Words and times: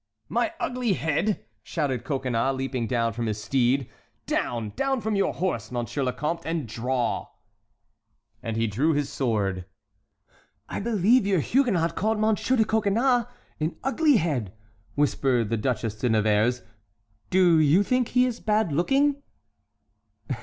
"My 0.29 0.51
ugly 0.59 0.93
head!" 0.93 1.45
shouted 1.61 2.03
Coconnas, 2.03 2.55
leaping 2.57 2.87
down 2.87 3.13
from 3.13 3.27
his 3.27 3.39
steed. 3.39 3.87
"Down—down 4.25 4.99
from 4.99 5.15
your 5.15 5.31
horse, 5.31 5.71
M. 5.71 5.85
le 6.03 6.11
Comte, 6.11 6.43
and 6.43 6.67
draw!" 6.67 7.27
And 8.41 8.57
he 8.57 8.65
drew 8.65 8.93
his 8.93 9.09
sword. 9.11 9.63
"I 10.67 10.79
believe 10.79 11.27
your 11.27 11.39
Huguenot 11.39 11.95
called 11.95 12.17
Monsieur 12.17 12.57
de 12.57 12.65
Coconnas 12.65 13.27
an 13.59 13.75
'ugly 13.83 14.17
head,'" 14.17 14.53
whispered 14.95 15.51
the 15.51 15.57
Duchesse 15.57 15.99
de 15.99 16.09
Nevers. 16.09 16.63
"Do 17.29 17.59
you 17.59 17.83
think 17.83 18.07
he 18.07 18.25
is 18.25 18.39
bad 18.39 18.71
looking?" 18.71 19.21